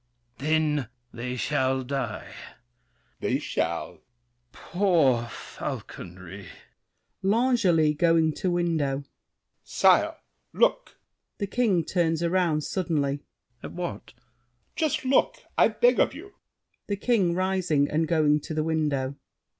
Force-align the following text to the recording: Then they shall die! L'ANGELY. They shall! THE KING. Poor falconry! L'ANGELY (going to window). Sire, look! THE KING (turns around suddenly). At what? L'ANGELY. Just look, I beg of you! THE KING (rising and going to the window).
Then 0.39 0.89
they 1.13 1.35
shall 1.35 1.83
die! 1.83 2.33
L'ANGELY. 2.33 2.35
They 3.19 3.37
shall! 3.37 3.91
THE 3.91 3.97
KING. 3.99 4.51
Poor 4.53 5.25
falconry! 5.27 6.47
L'ANGELY 7.21 7.93
(going 7.93 8.33
to 8.33 8.49
window). 8.49 9.03
Sire, 9.63 10.15
look! 10.53 10.99
THE 11.37 11.45
KING 11.45 11.83
(turns 11.85 12.23
around 12.23 12.63
suddenly). 12.63 13.19
At 13.61 13.73
what? 13.73 14.13
L'ANGELY. 14.17 14.25
Just 14.75 15.05
look, 15.05 15.35
I 15.55 15.67
beg 15.67 15.99
of 15.99 16.15
you! 16.15 16.31
THE 16.87 16.97
KING 16.97 17.35
(rising 17.35 17.87
and 17.87 18.07
going 18.07 18.39
to 18.39 18.55
the 18.55 18.63
window). 18.63 19.17